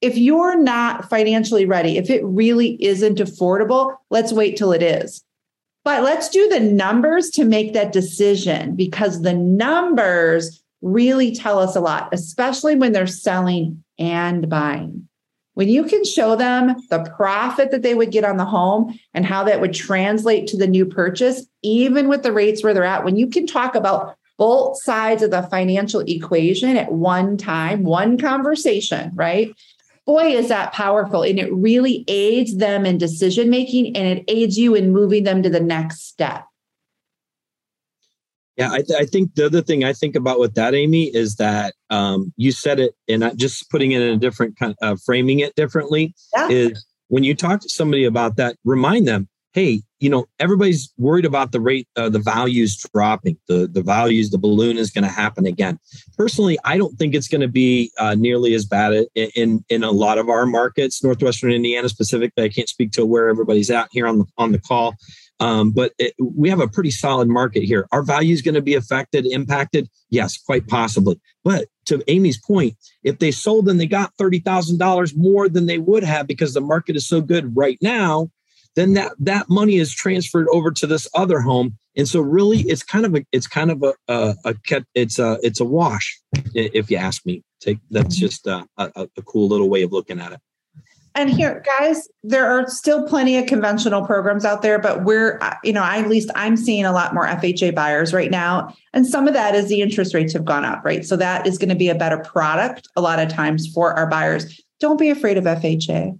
[0.00, 5.22] If you're not financially ready, if it really isn't affordable, let's wait till it is.
[5.84, 11.74] But let's do the numbers to make that decision because the numbers really tell us
[11.74, 15.08] a lot, especially when they're selling and buying.
[15.54, 19.26] When you can show them the profit that they would get on the home and
[19.26, 23.04] how that would translate to the new purchase, even with the rates where they're at,
[23.04, 28.18] when you can talk about both sides of the financial equation at one time, one
[28.18, 29.54] conversation, right?
[30.06, 31.22] Boy, is that powerful.
[31.22, 35.42] And it really aids them in decision making and it aids you in moving them
[35.42, 36.44] to the next step.
[38.56, 41.36] Yeah, I, th- I, think the other thing I think about with that, Amy, is
[41.36, 44.92] that um, you said it, and I, just putting it in a different kind, of,
[44.92, 46.48] uh, framing it differently yeah.
[46.48, 51.24] is when you talk to somebody about that, remind them, hey, you know, everybody's worried
[51.24, 55.10] about the rate, uh, the values dropping, the the values, the balloon is going to
[55.10, 55.78] happen again.
[56.18, 59.92] Personally, I don't think it's going to be uh, nearly as bad in, in a
[59.92, 62.42] lot of our markets, northwestern Indiana specifically.
[62.42, 64.96] I can't speak to where everybody's at here on the on the call.
[65.38, 67.86] Um, but it, we have a pretty solid market here.
[67.92, 69.88] Our value is going to be affected, impacted?
[70.10, 71.20] Yes, quite possibly.
[71.44, 76.04] But to Amy's point, if they sold and they got $30,000 more than they would
[76.04, 78.30] have because the market is so good right now,
[78.74, 82.82] then that that money is transferred over to this other home and so really it's
[82.82, 84.54] kind of a it's kind of a a, a
[84.94, 86.20] it's a it's a wash
[86.54, 88.26] if you ask me take that's mm-hmm.
[88.26, 90.40] just a, a, a cool little way of looking at it
[91.14, 95.54] and here, guys, there are still plenty of conventional programs out there, but we're, uh,
[95.62, 98.74] you know, I, at least I'm seeing a lot more FHA buyers right now.
[98.94, 101.04] And some of that is the interest rates have gone up, right?
[101.04, 104.06] So that is going to be a better product a lot of times for our
[104.06, 104.58] buyers.
[104.80, 106.18] Don't be afraid of FHA.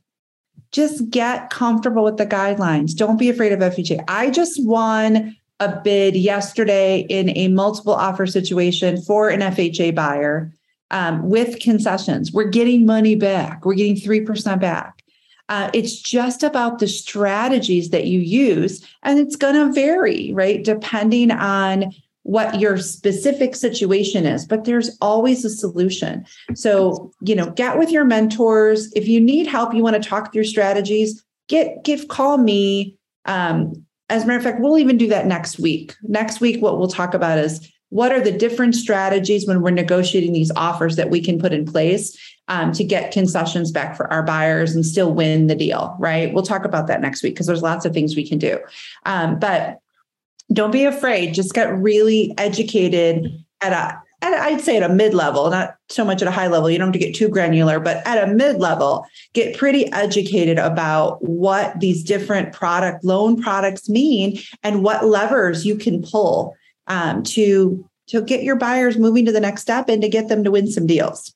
[0.72, 2.96] Just get comfortable with the guidelines.
[2.96, 4.04] Don't be afraid of FHA.
[4.08, 10.52] I just won a bid yesterday in a multiple offer situation for an FHA buyer
[10.90, 12.32] um, with concessions.
[12.32, 13.64] We're getting money back.
[13.64, 15.02] We're getting 3% back.
[15.48, 20.64] Uh, it's just about the strategies that you use, and it's going to vary, right?
[20.64, 21.92] Depending on
[22.24, 26.24] what your specific situation is, but there's always a solution.
[26.54, 28.92] So, you know, get with your mentors.
[28.92, 32.96] If you need help, you want to talk through strategies, get, give, call me.
[33.24, 35.96] Um, as a matter of fact, we'll even do that next week.
[36.02, 40.32] Next week, what we'll talk about is what are the different strategies when we're negotiating
[40.32, 44.22] these offers that we can put in place um, to get concessions back for our
[44.22, 47.62] buyers and still win the deal right we'll talk about that next week because there's
[47.62, 48.58] lots of things we can do
[49.04, 49.78] um, but
[50.52, 55.14] don't be afraid just get really educated at a at, I'd say at a mid
[55.14, 56.70] level, not so much at a high level.
[56.70, 60.58] You don't have to get too granular, but at a mid level, get pretty educated
[60.58, 66.54] about what these different product loan products mean and what levers you can pull
[66.86, 70.44] um, to to get your buyers moving to the next step and to get them
[70.44, 71.34] to win some deals.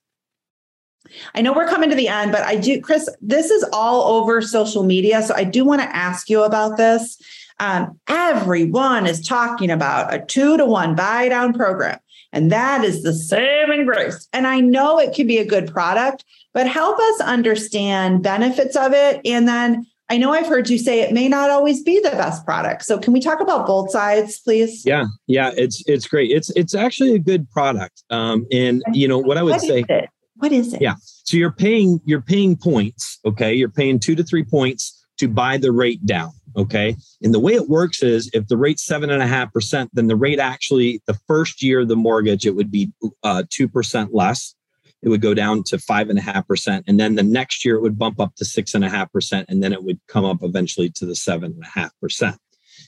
[1.33, 4.41] I know we're coming to the end, but I do, Chris, this is all over
[4.41, 5.21] social media.
[5.21, 7.17] So I do want to ask you about this.
[7.59, 11.99] Um, everyone is talking about a two to one buy down program,
[12.31, 14.27] and that is the saving grace.
[14.33, 18.93] And I know it can be a good product, but help us understand benefits of
[18.93, 22.11] it and then I know I've heard you say it may not always be the
[22.11, 22.85] best product.
[22.85, 24.85] So can we talk about both sides, please?
[24.85, 26.31] Yeah, yeah, it's it's great.
[26.31, 28.03] It's it's actually a good product.
[28.09, 29.81] Um, and you know what I would what say.
[29.81, 30.81] Is what is it?
[30.81, 30.95] Yeah.
[31.01, 33.19] So you're paying you're paying points.
[33.25, 36.31] Okay, you're paying two to three points to buy the rate down.
[36.57, 36.95] Okay.
[37.21, 40.07] And the way it works is if the rate's seven and a half percent, then
[40.07, 42.91] the rate actually the first year of the mortgage it would be
[43.23, 44.55] uh, two percent less
[45.01, 46.85] it would go down to five and a half percent.
[46.87, 49.47] And then the next year it would bump up to six and a half percent.
[49.49, 52.37] And then it would come up eventually to the seven and a half percent.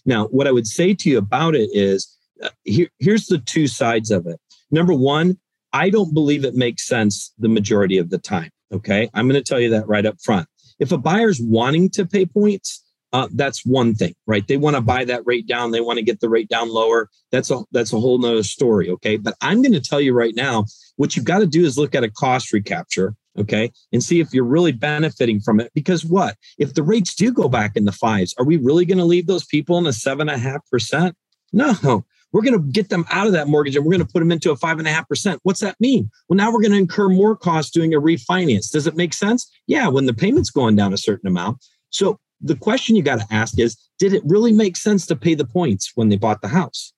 [0.05, 3.67] Now, what I would say to you about it is uh, here, here's the two
[3.67, 4.39] sides of it.
[4.71, 5.37] Number one,
[5.71, 8.49] I don't believe it makes sense the majority of the time.
[8.71, 9.09] Okay.
[9.13, 10.47] I'm going to tell you that right up front.
[10.79, 14.47] If a buyer's wanting to pay points, uh, that's one thing, right?
[14.47, 15.71] They want to buy that rate down.
[15.71, 17.09] They want to get the rate down lower.
[17.31, 18.89] That's a that's a whole nother story.
[18.89, 19.17] Okay.
[19.17, 20.65] But I'm going to tell you right now,
[20.97, 24.33] what you've got to do is look at a cost recapture, okay, and see if
[24.33, 25.71] you're really benefiting from it.
[25.73, 26.35] Because what?
[26.57, 29.27] If the rates do go back in the fives, are we really going to leave
[29.27, 31.15] those people in a seven and a half percent?
[31.51, 32.05] No.
[32.31, 34.31] We're going to get them out of that mortgage and we're going to put them
[34.31, 35.39] into a five and a half percent.
[35.41, 36.11] What's that mean?
[36.27, 38.71] Well, now we're going to incur more costs doing a refinance.
[38.71, 39.49] Does it make sense?
[39.65, 41.65] Yeah, when the payment's going down a certain amount.
[41.89, 45.35] So the question you got to ask is did it really make sense to pay
[45.35, 46.93] the points when they bought the house?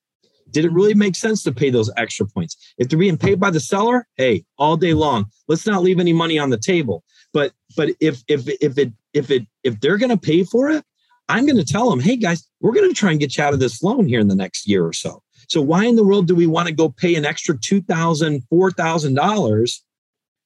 [0.49, 2.57] Did it really make sense to pay those extra points?
[2.77, 6.13] If they're being paid by the seller hey all day long let's not leave any
[6.13, 7.03] money on the table.
[7.33, 10.83] But but if if if it if it if they're going to pay for it
[11.29, 13.53] i'm going to tell them hey guys we're going to try and get you out
[13.53, 15.23] of this loan here in the next year or so.
[15.47, 19.79] So why in the world do we want to go pay an extra $2000 $4000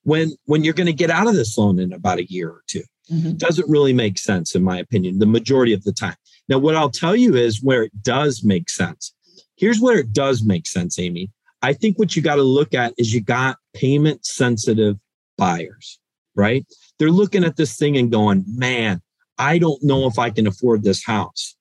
[0.03, 2.63] when when you're going to get out of this loan in about a year or
[2.67, 3.33] two mm-hmm.
[3.33, 6.15] doesn't really make sense, in my opinion, the majority of the time.
[6.47, 9.13] Now, what I'll tell you is where it does make sense.
[9.55, 11.31] Here's where it does make sense, Amy.
[11.61, 14.97] I think what you got to look at is you got payment sensitive
[15.37, 15.99] buyers,
[16.35, 16.65] right?
[16.99, 19.01] They're looking at this thing and going, man,
[19.37, 21.55] I don't know if I can afford this house.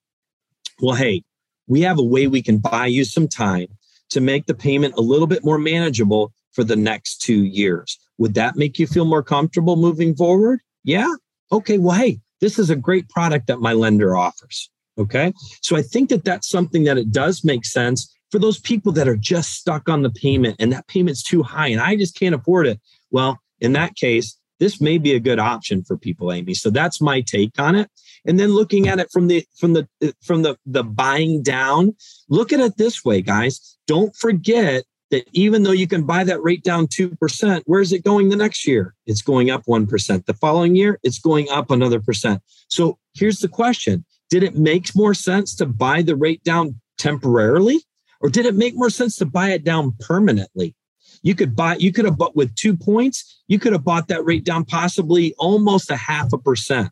[0.80, 1.22] Well, hey,
[1.66, 3.68] we have a way we can buy you some time
[4.10, 7.98] to make the payment a little bit more manageable for the next two years.
[8.18, 10.60] Would that make you feel more comfortable moving forward?
[10.84, 11.14] Yeah
[11.52, 14.70] okay, well, hey, this is a great product that my lender offers.
[14.98, 15.32] Okay.
[15.60, 19.08] So I think that that's something that it does make sense for those people that
[19.08, 22.34] are just stuck on the payment and that payment's too high and I just can't
[22.34, 22.80] afford it.
[23.10, 26.54] Well, in that case, this may be a good option for people, Amy.
[26.54, 27.90] So that's my take on it.
[28.24, 29.88] And then looking at it from the from the
[30.22, 31.96] from the the buying down,
[32.28, 33.76] look at it this way, guys.
[33.86, 38.04] Don't forget that even though you can buy that rate down 2%, where is it
[38.04, 38.94] going the next year?
[39.06, 40.26] It's going up 1%.
[40.26, 42.42] The following year, it's going up another percent.
[42.68, 47.80] So here's the question Did it make more sense to buy the rate down temporarily?
[48.20, 50.74] Or did it make more sense to buy it down permanently?
[51.22, 54.24] You could buy, you could have bought with two points, you could have bought that
[54.24, 56.90] rate down possibly almost a half a percent.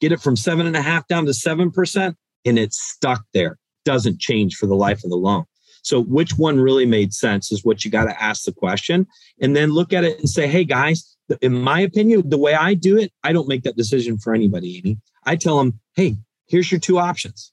[0.00, 3.58] Get it from seven and a half down to seven percent, and it's stuck there.
[3.84, 5.44] Doesn't change for the life of the loan.
[5.82, 9.06] So, which one really made sense is what you got to ask the question
[9.40, 12.74] and then look at it and say, hey, guys, in my opinion, the way I
[12.74, 14.98] do it, I don't make that decision for anybody, Amy.
[15.24, 16.16] I tell them, hey,
[16.46, 17.52] here's your two options.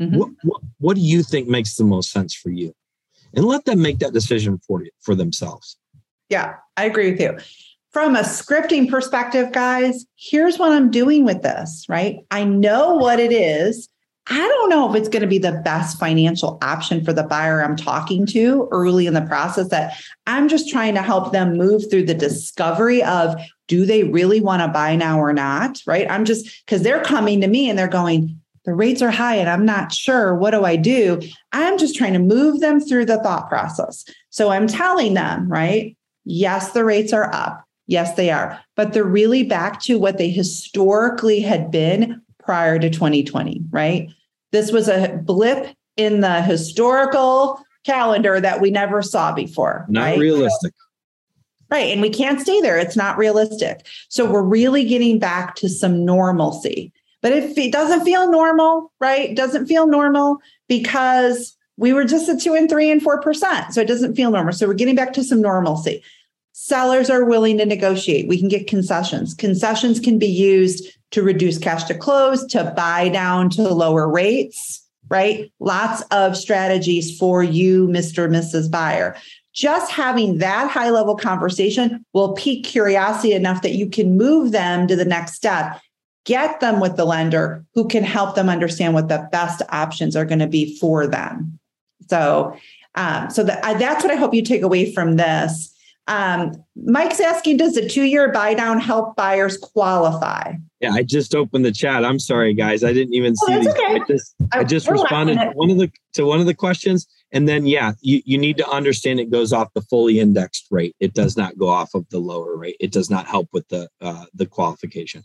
[0.00, 0.18] Mm-hmm.
[0.18, 2.74] What, what, what do you think makes the most sense for you?
[3.34, 5.76] And let them make that decision for you for themselves.
[6.30, 7.38] Yeah, I agree with you.
[7.92, 12.18] From a scripting perspective, guys, here's what I'm doing with this, right?
[12.30, 13.88] I know what it is.
[14.30, 17.62] I don't know if it's going to be the best financial option for the buyer
[17.62, 21.90] I'm talking to early in the process that I'm just trying to help them move
[21.90, 26.10] through the discovery of do they really want to buy now or not, right?
[26.10, 29.48] I'm just because they're coming to me and they're going, the rates are high and
[29.48, 30.34] I'm not sure.
[30.34, 31.22] What do I do?
[31.52, 34.04] I'm just trying to move them through the thought process.
[34.28, 35.96] So I'm telling them, right?
[36.24, 37.64] Yes, the rates are up.
[37.86, 38.60] Yes, they are.
[38.76, 44.10] But they're really back to what they historically had been prior to 2020, right?
[44.52, 49.86] This was a blip in the historical calendar that we never saw before.
[49.88, 50.18] Not right?
[50.18, 50.72] realistic.
[51.70, 51.92] Right.
[51.92, 52.78] And we can't stay there.
[52.78, 53.86] It's not realistic.
[54.08, 56.92] So we're really getting back to some normalcy.
[57.20, 59.34] But if it doesn't feel normal, right?
[59.34, 60.38] Doesn't feel normal
[60.68, 63.74] because we were just at two and three and four percent.
[63.74, 64.52] So it doesn't feel normal.
[64.52, 66.02] So we're getting back to some normalcy.
[66.60, 68.26] Sellers are willing to negotiate.
[68.26, 69.32] We can get concessions.
[69.32, 74.84] Concessions can be used to reduce cash to close, to buy down to lower rates,
[75.08, 75.52] right?
[75.60, 78.24] Lots of strategies for you, Mr.
[78.24, 78.68] and Mrs.
[78.68, 79.16] Buyer.
[79.54, 84.88] Just having that high level conversation will pique curiosity enough that you can move them
[84.88, 85.80] to the next step.
[86.24, 90.24] Get them with the lender who can help them understand what the best options are
[90.24, 91.60] going to be for them.
[92.10, 92.56] So,
[92.96, 95.72] um, so that, uh, that's what I hope you take away from this.
[96.08, 100.54] Um, Mike's asking, does the two-year buy down help buyers qualify?
[100.80, 102.04] Yeah, I just opened the chat.
[102.04, 102.82] I'm sorry, guys.
[102.82, 103.68] I didn't even oh, see these.
[103.68, 103.82] Okay.
[103.84, 107.06] I just, I just responded to one of the to one of the questions.
[107.30, 110.96] And then yeah, you, you need to understand it goes off the fully indexed rate.
[110.98, 112.76] It does not go off of the lower rate.
[112.80, 115.24] It does not help with the uh, the qualification,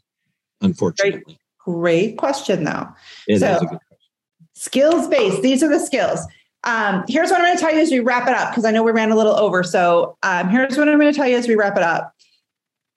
[0.60, 1.40] unfortunately.
[1.64, 2.90] Great, great question though.
[3.28, 3.62] It so,
[4.56, 5.42] Skills based.
[5.42, 6.20] These are the skills.
[6.64, 8.72] Um, here's what I'm going to tell you as we wrap it up because I
[8.72, 9.64] know we ran a little over.
[9.64, 12.14] So um, here's what I'm going to tell you as we wrap it up.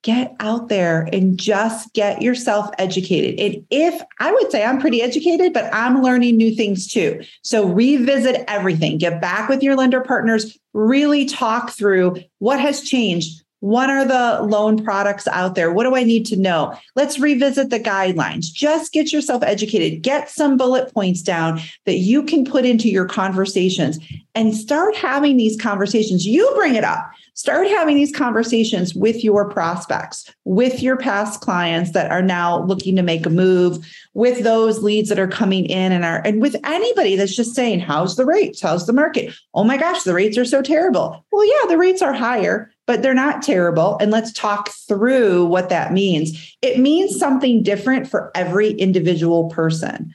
[0.02, 3.40] Get out there and just get yourself educated.
[3.40, 7.24] And if I would say I'm pretty educated, but I'm learning new things too.
[7.42, 13.42] So revisit everything, get back with your lender partners, really talk through what has changed,
[13.66, 15.72] what are the loan products out there?
[15.72, 16.78] What do I need to know?
[16.94, 18.44] Let's revisit the guidelines.
[18.44, 20.02] Just get yourself educated.
[20.02, 23.98] Get some bullet points down that you can put into your conversations
[24.36, 26.24] and start having these conversations.
[26.24, 27.10] You bring it up.
[27.34, 32.94] Start having these conversations with your prospects, with your past clients that are now looking
[32.96, 36.56] to make a move, with those leads that are coming in and are, and with
[36.64, 38.62] anybody that's just saying, How's the rates?
[38.62, 39.34] How's the market?
[39.52, 41.26] Oh my gosh, the rates are so terrible.
[41.30, 43.99] Well, yeah, the rates are higher but they're not terrible.
[44.01, 46.57] And let's talk through what that means.
[46.62, 50.14] It means something different for every individual person.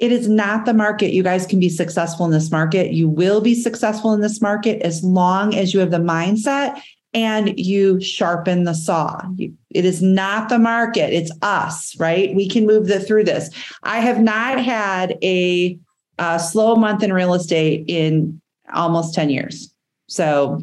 [0.00, 1.12] It is not the market.
[1.12, 2.92] You guys can be successful in this market.
[2.92, 6.80] You will be successful in this market as long as you have the mindset
[7.14, 9.22] and you sharpen the saw.
[9.38, 12.34] it is not the market, it's us, right?
[12.34, 13.50] We can move the, through this.
[13.84, 15.78] I have not had a,
[16.18, 18.40] a slow month in real estate in
[18.74, 19.72] almost 10 years.
[20.08, 20.60] So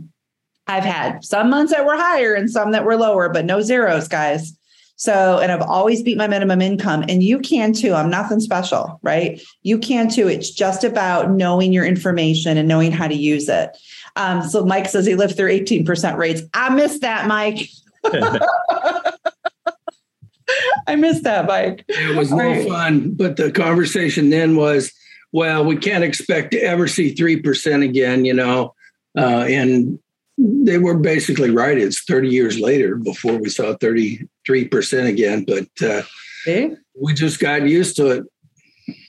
[0.68, 4.08] I've had some months that were higher and some that were lower, but no zeros,
[4.08, 4.58] guys.
[4.96, 7.96] So, and I've always beat my minimum income, and you can too.
[7.96, 9.42] I'm nothing special, right?
[9.64, 10.28] You can too.
[10.28, 13.76] It's just about knowing your information and knowing how to use it.
[14.16, 16.44] Um, so, Mike says he lived through 18% rates.
[16.54, 17.68] I missed that, Mike.
[20.88, 21.84] I missed that, Mike.
[21.88, 22.68] It was no right.
[22.68, 24.94] fun, but the conversation then was,
[25.32, 28.76] well, we can't expect to ever see 3% again, you know.
[29.18, 30.00] Uh, and
[30.38, 31.78] they were basically right.
[31.78, 34.28] It's 30 years later before we saw 33%
[35.08, 36.02] again, but uh,
[36.48, 36.76] okay.
[37.00, 38.24] we just got used to it.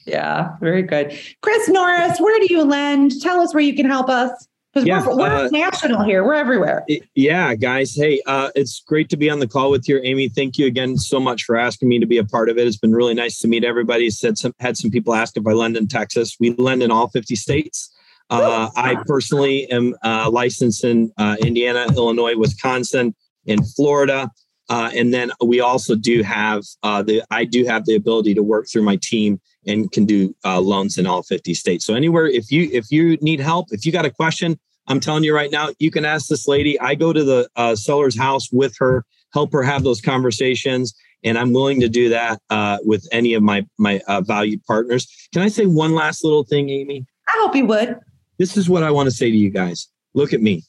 [0.07, 1.17] Yeah, very good.
[1.43, 3.21] Chris Norris, where do you lend?
[3.21, 4.49] Tell us where you can help us.
[4.73, 6.25] Because yeah, we're, we're uh, national here.
[6.25, 6.87] We're everywhere.
[7.15, 7.95] Yeah, guys.
[7.95, 10.31] Hey, uh, it's great to be on the call with you, Amy.
[10.31, 12.67] Thank you again so much for asking me to be a part of it.
[12.67, 14.09] It's been really nice to meet everybody.
[14.09, 16.39] Said some had some people ask if I lend in Texas.
[16.41, 17.93] We lend in all 50 states.
[18.31, 23.15] Uh, I personally am uh, licensed in uh, Indiana, Illinois, Wisconsin,
[23.45, 24.31] in Florida,
[24.71, 27.23] uh, and then we also do have uh, the.
[27.31, 30.97] I do have the ability to work through my team and can do uh, loans
[30.99, 31.85] in all 50 states.
[31.85, 35.25] So anywhere, if you if you need help, if you got a question, I'm telling
[35.25, 36.81] you right now, you can ask this lady.
[36.81, 39.05] I go to the seller's house with her,
[39.35, 40.95] help her have those conversations
[41.25, 45.07] and I'm willing to do that uh, with any of my my uh, valued partners.
[45.33, 47.07] Can I say one last little thing, Amy?
[47.29, 47.99] I hope you would
[48.43, 49.87] this is what I want to say to you guys.
[50.15, 50.65] Look at me.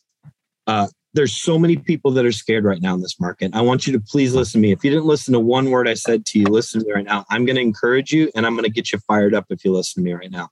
[0.68, 3.50] Uh, there's so many people that are scared right now in this market.
[3.56, 4.72] I want you to please listen to me.
[4.72, 7.06] If you didn't listen to one word I said to you, listen to me right
[7.06, 7.26] now.
[7.32, 9.74] I'm going to encourage you and I'm going to get you fired up if you
[9.74, 10.50] listen to me right now.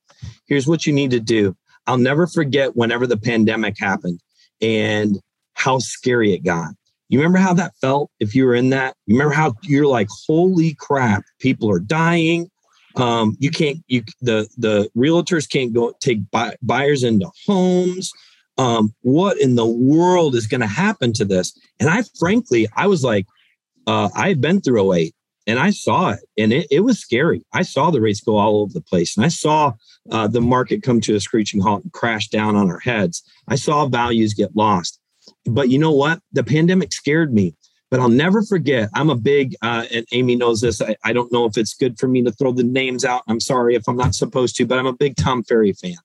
[0.47, 1.55] Here's what you need to do.
[1.85, 4.19] I'll never forget whenever the pandemic happened
[4.59, 5.19] and
[5.53, 6.73] how scary it got.
[7.09, 8.95] You remember how that felt if you were in that?
[9.05, 12.49] You remember how you're like, holy crap, people are dying.
[12.95, 18.11] Um, you can't, you, the, the realtors can't go take buy, buyers into homes
[18.57, 21.57] um, what in the world is going to happen to this?
[21.79, 23.25] And I frankly, I was like,
[23.87, 25.15] uh, I had been through 08
[25.47, 27.43] and I saw it and it, it was scary.
[27.53, 29.73] I saw the rates go all over the place and I saw
[30.11, 33.23] uh, the market come to a screeching halt and crash down on our heads.
[33.47, 34.99] I saw values get lost.
[35.45, 36.21] But you know what?
[36.31, 37.55] The pandemic scared me.
[37.91, 38.89] But I'll never forget.
[38.95, 40.81] I'm a big, uh, and Amy knows this.
[40.81, 43.21] I, I don't know if it's good for me to throw the names out.
[43.27, 45.97] I'm sorry if I'm not supposed to, but I'm a big Tom Ferry fan.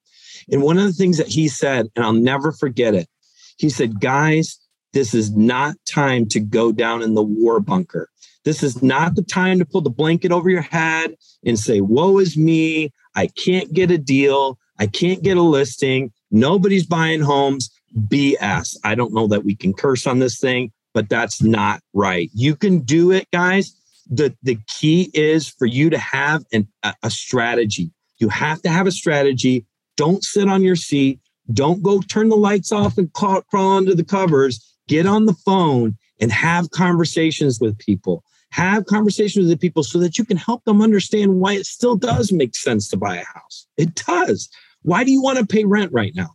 [0.51, 3.09] And one of the things that he said, and I'll never forget it,
[3.57, 4.59] he said, guys,
[4.93, 8.09] this is not time to go down in the war bunker.
[8.45, 12.19] This is not the time to pull the blanket over your head and say, Woe
[12.19, 12.93] is me.
[13.15, 14.59] I can't get a deal.
[14.79, 16.13] I can't get a listing.
[16.31, 17.71] Nobody's buying homes.
[17.97, 18.77] BS.
[18.85, 22.31] I don't know that we can curse on this thing, but that's not right.
[22.33, 23.79] You can do it, guys.
[24.09, 27.91] The, the key is for you to have an, a, a strategy.
[28.17, 29.67] You have to have a strategy
[29.99, 31.21] don't sit on your seat.
[31.53, 34.75] Don't go turn the lights off and crawl, crawl under the covers.
[34.89, 38.25] Get on the phone and have conversations with people.
[38.53, 41.97] Have conversations with the people so that you can help them understand why it still
[41.97, 43.67] does make sense to buy a house.
[43.77, 44.49] It does.
[44.81, 46.31] Why do you want to pay rent right now?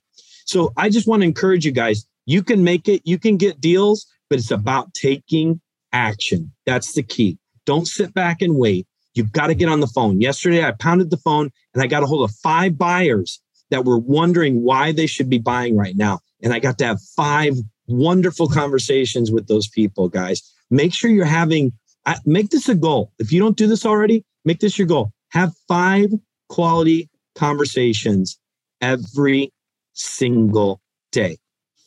[0.45, 2.05] So I just want to encourage you guys.
[2.27, 5.59] You can make it, you can get deals, but it's about taking
[5.91, 6.53] action.
[6.65, 7.37] That's the key.
[7.65, 8.87] Don't sit back and wait.
[9.13, 10.21] You've got to get on the phone.
[10.21, 13.99] Yesterday, I pounded the phone and I got a hold of five buyers that were
[13.99, 16.19] wondering why they should be buying right now.
[16.41, 17.55] And I got to have five
[17.87, 20.41] wonderful conversations with those people, guys.
[20.69, 21.73] Make sure you're having,
[22.05, 23.11] uh, make this a goal.
[23.19, 25.11] If you don't do this already, make this your goal.
[25.31, 26.09] Have five
[26.47, 28.39] quality conversations
[28.79, 29.51] every
[29.91, 30.79] single
[31.11, 31.37] day.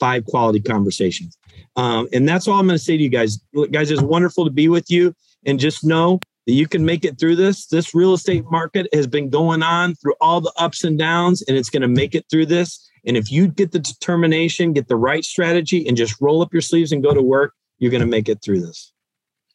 [0.04, 1.38] Five quality conversations.
[1.76, 3.40] Um, and that's all I'm going to say to you guys.
[3.70, 5.14] Guys, it's wonderful to be with you.
[5.46, 7.66] And just know that you can make it through this.
[7.68, 11.56] This real estate market has been going on through all the ups and downs, and
[11.56, 12.86] it's going to make it through this.
[13.06, 16.60] And if you get the determination, get the right strategy, and just roll up your
[16.60, 18.92] sleeves and go to work, you're going to make it through this.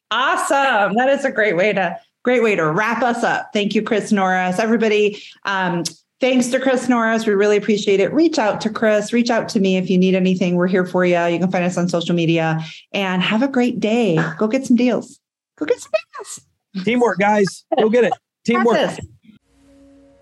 [0.10, 0.96] Awesome.
[0.96, 3.52] That is a great way to great way to wrap us up.
[3.54, 4.58] Thank you, Chris Norris.
[4.58, 5.84] Everybody, um,
[6.22, 7.26] thanks to Chris Norris.
[7.26, 8.14] We really appreciate it.
[8.14, 10.56] Reach out to Chris, reach out to me if you need anything.
[10.56, 11.20] We're here for you.
[11.26, 12.60] You can find us on social media
[12.94, 14.20] and have a great day.
[14.38, 15.20] Go get some deals.
[15.58, 16.42] Go get some deals.
[16.86, 17.66] Teamwork, guys.
[17.78, 18.14] Go get it.
[18.46, 18.98] Teamwork.